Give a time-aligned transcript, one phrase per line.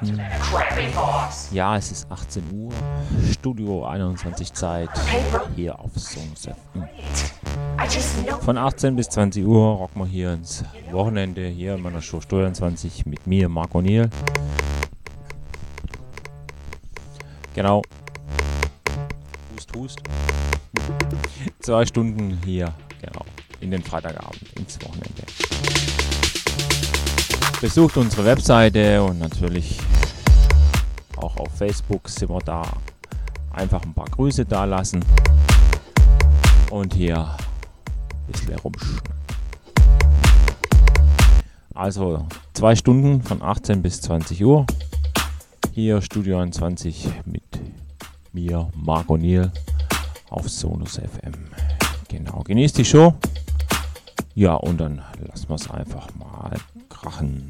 [0.00, 1.54] draußen.
[1.54, 2.72] Ja, es ist 18 Uhr,
[3.32, 4.90] Studio 21 Zeit,
[5.56, 6.48] hier auf Songs.
[8.40, 12.46] Von 18 bis 20 Uhr rocken wir hier ins Wochenende, hier in meiner Show Studio
[12.46, 14.08] 21 mit mir, Marc O'Neill.
[17.54, 17.82] Genau.
[19.54, 19.98] Hust, hust.
[21.60, 23.24] Zwei Stunden hier, genau,
[23.60, 25.22] in den Freitagabend, ins Wochenende.
[27.60, 29.80] Besucht unsere Webseite und natürlich
[31.58, 32.62] Facebook sind wir da.
[33.50, 35.04] Einfach ein paar Grüße da lassen
[36.70, 39.02] und hier ein bisschen rumschneiden.
[41.74, 42.24] Also
[42.54, 44.66] zwei Stunden von 18 bis 20 Uhr.
[45.72, 47.42] Hier Studio 21 mit
[48.32, 49.50] mir, Marco Niel,
[50.30, 51.32] auf Sonus FM.
[52.08, 53.14] Genau, genießt die Show.
[54.36, 56.52] Ja, und dann lassen wir es einfach mal
[56.88, 57.48] krachen.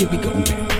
[0.00, 0.79] yeah, we going back.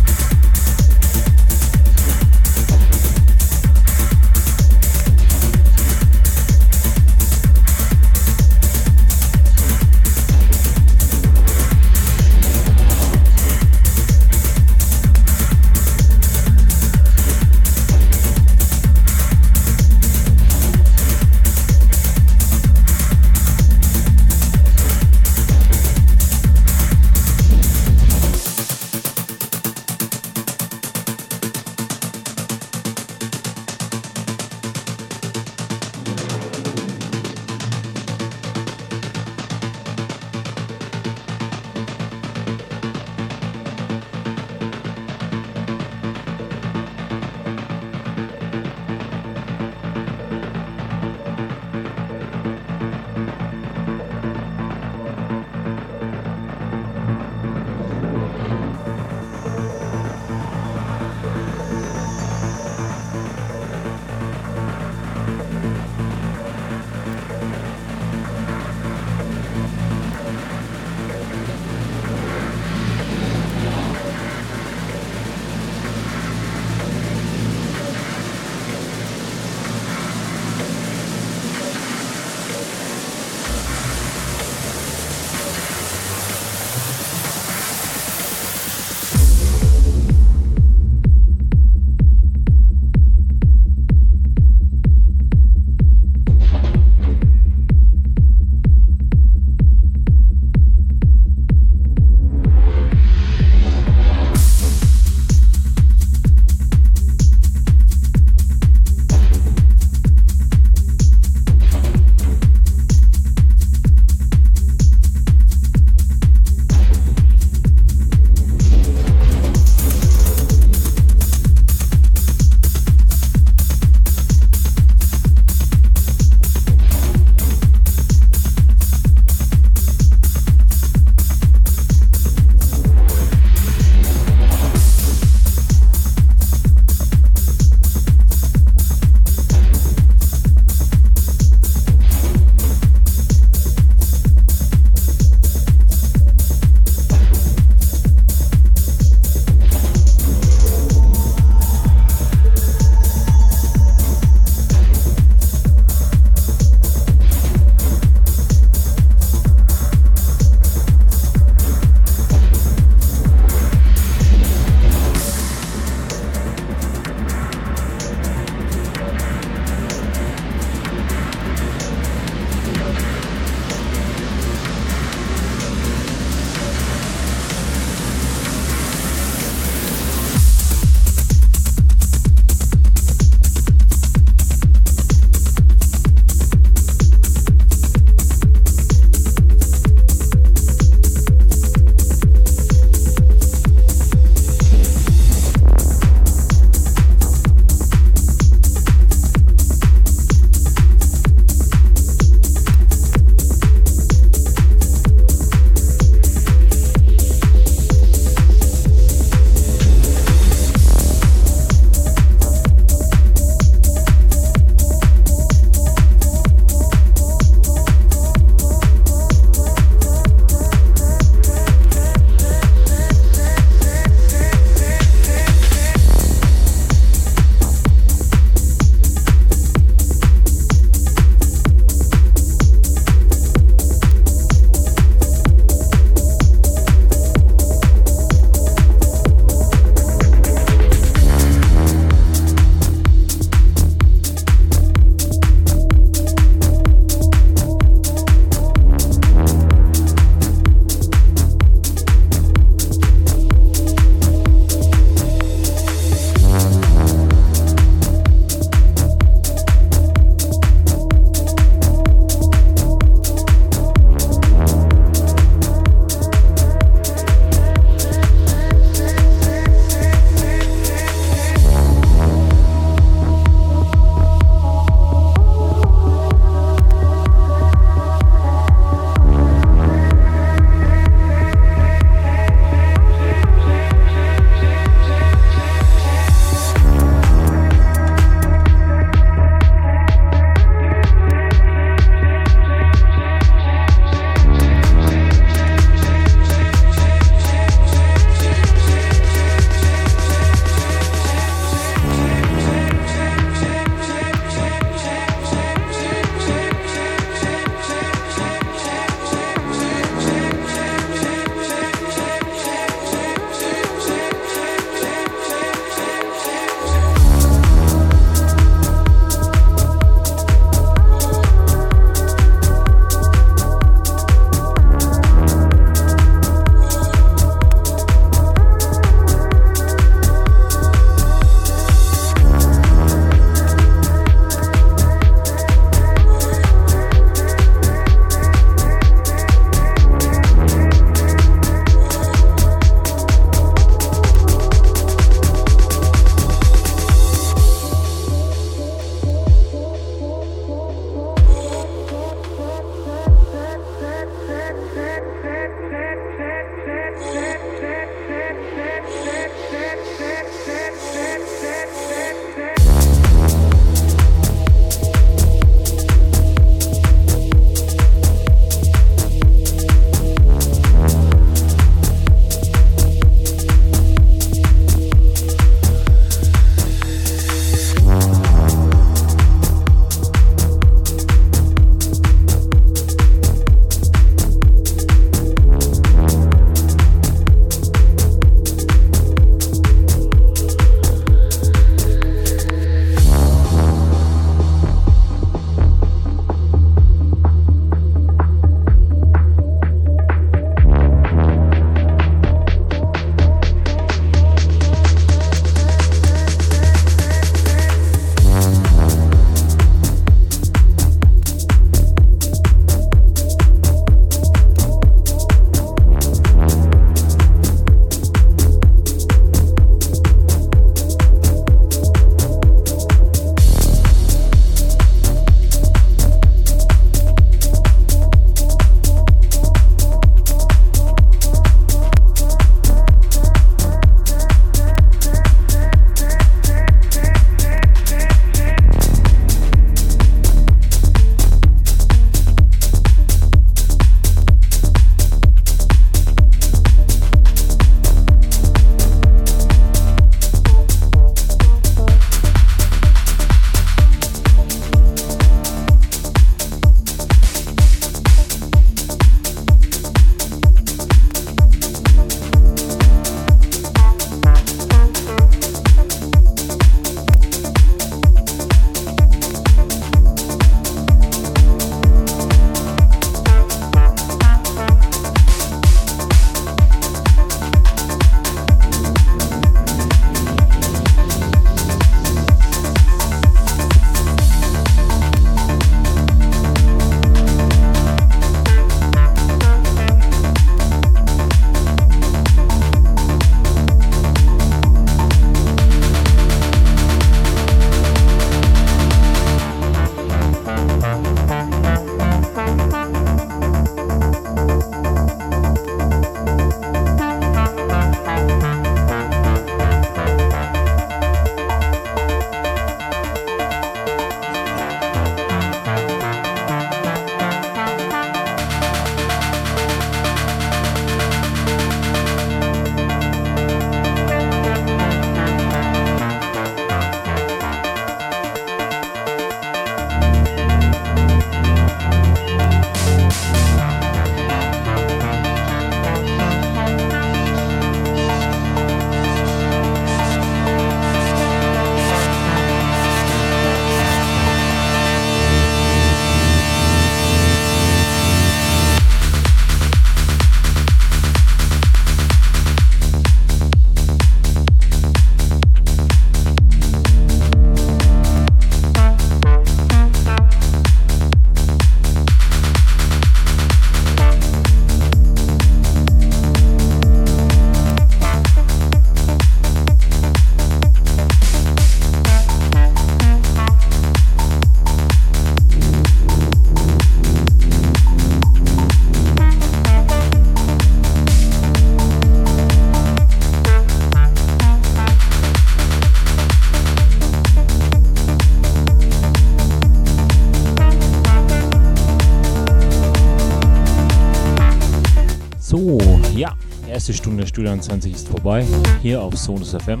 [597.04, 598.64] Erste Stunde Studio 20 ist vorbei,
[599.02, 600.00] hier auf Sonus FM.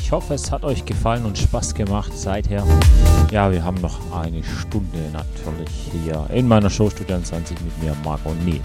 [0.00, 2.64] Ich hoffe, es hat euch gefallen und Spaß gemacht seither.
[3.30, 7.94] Ja, wir haben noch eine Stunde natürlich hier in meiner Show Studio 20 mit mir,
[8.04, 8.60] Marco Nie.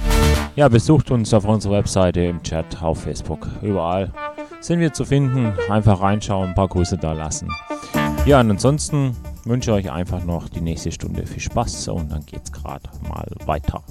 [0.55, 4.11] Ja, besucht uns auf unserer Webseite, im Chat, auf Facebook, überall
[4.59, 5.53] sind wir zu finden.
[5.69, 7.47] Einfach reinschauen, ein paar Grüße da lassen.
[8.25, 12.25] Ja, und ansonsten wünsche ich euch einfach noch die nächste Stunde viel Spaß und dann
[12.25, 13.83] geht's gerade mal weiter.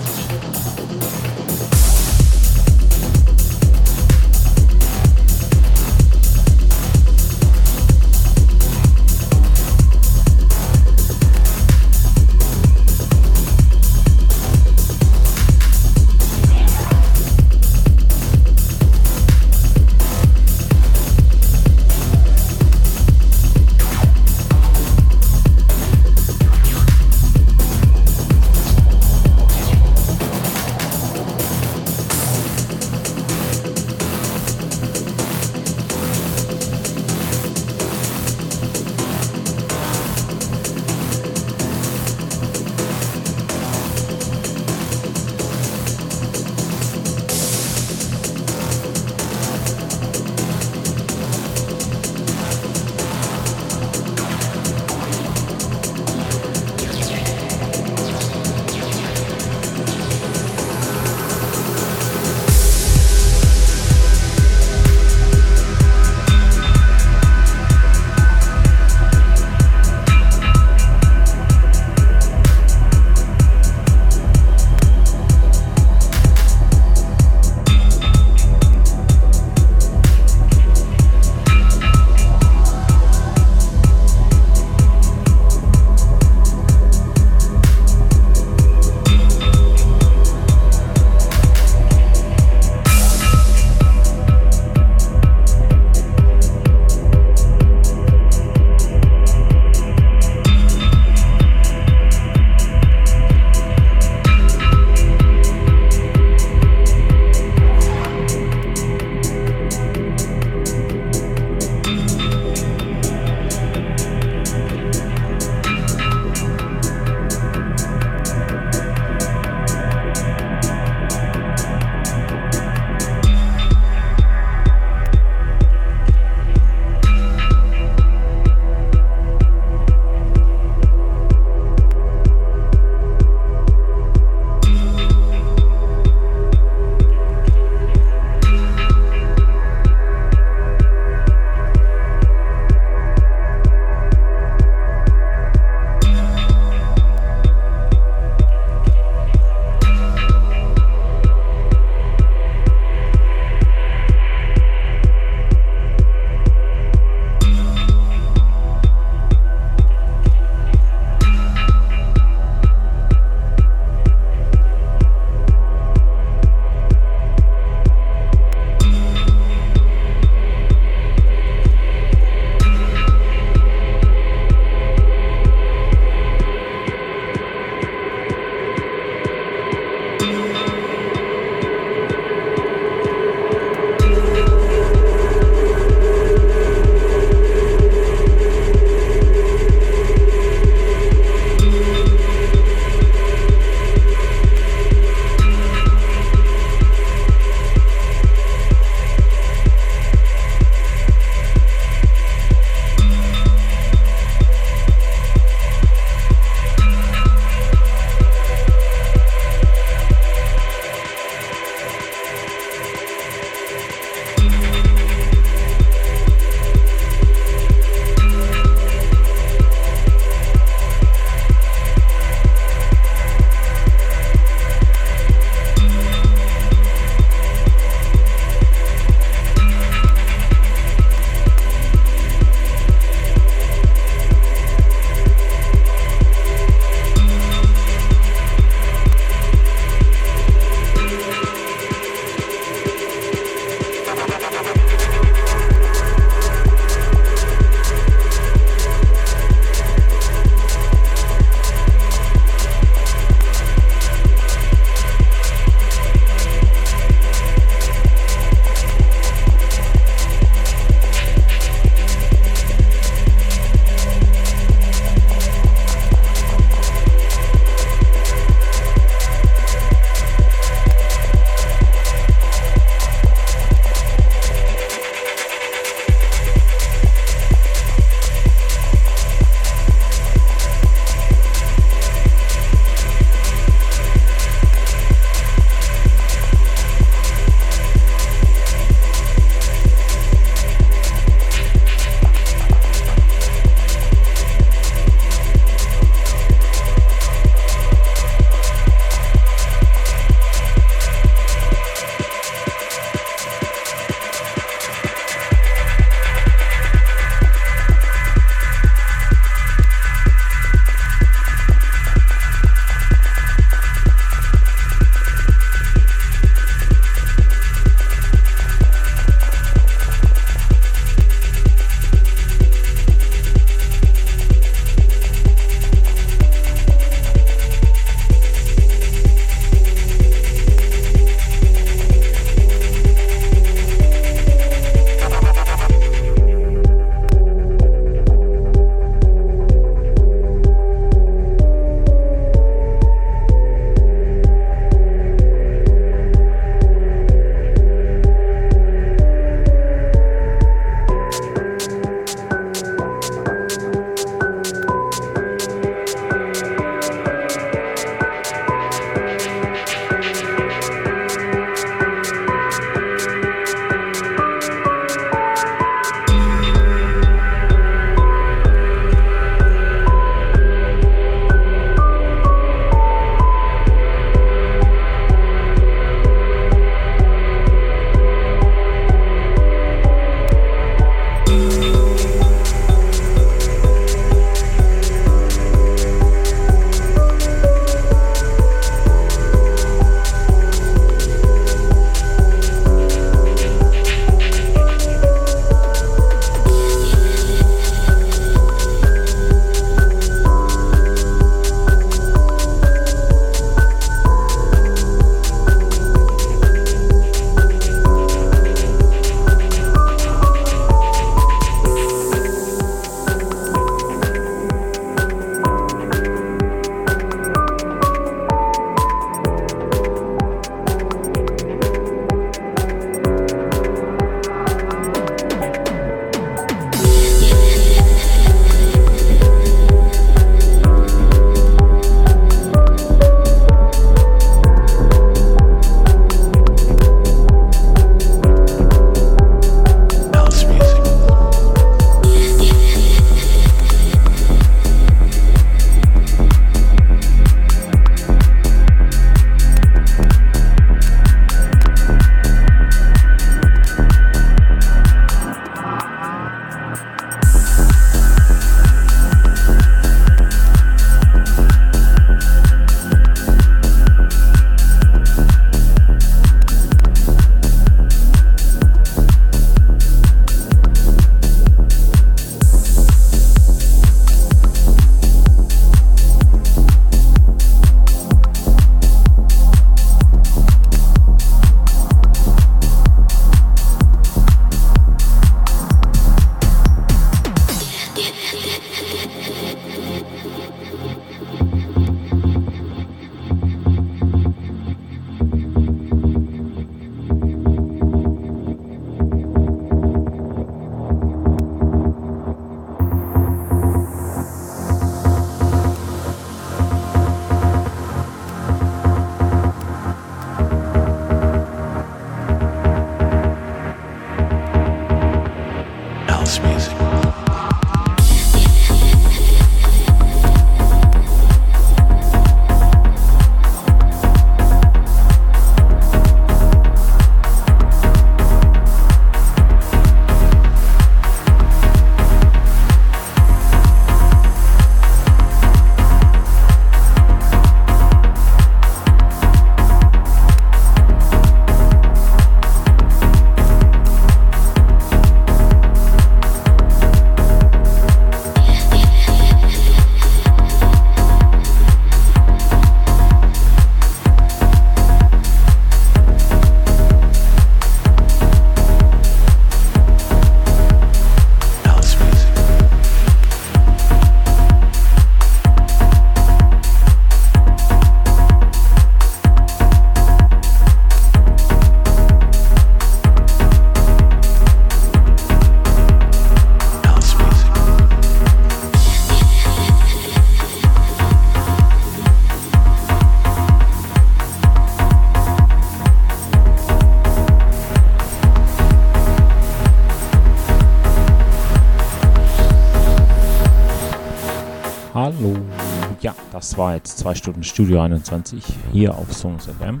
[596.56, 600.00] Das war jetzt zwei Stunden Studio 21 hier auf Songs FM.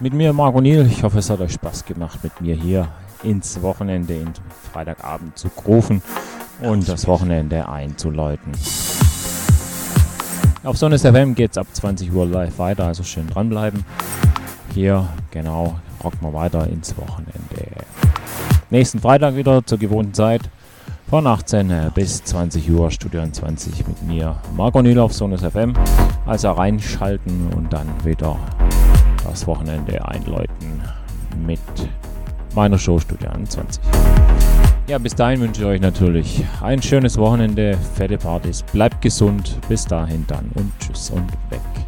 [0.00, 0.84] Mit mir Marco Niel.
[0.90, 2.88] Ich hoffe, es hat euch Spaß gemacht, mit mir hier
[3.22, 4.32] ins Wochenende, in
[4.72, 6.02] Freitagabend zu rufen
[6.60, 8.50] und das Wochenende einzuläuten.
[10.64, 13.84] Auf Sonnes FM geht es ab 20 Uhr live weiter, also schön dranbleiben.
[14.74, 17.86] Hier, genau, rocken wir weiter ins Wochenende.
[18.70, 20.42] Nächsten Freitag wieder zur gewohnten Zeit
[21.08, 25.72] von 18 äh, bis 20 Uhr Studio 20 mit mir, Marco Niel auf Sonus FM.
[26.26, 28.36] Also reinschalten und dann wieder
[29.24, 30.82] das Wochenende einläuten
[31.46, 31.60] mit
[32.54, 33.80] meiner Show Studio 20.
[34.86, 39.86] Ja, bis dahin wünsche ich euch natürlich ein schönes Wochenende, fette Partys, bleibt gesund, bis
[39.86, 41.87] dahin dann und tschüss und weg.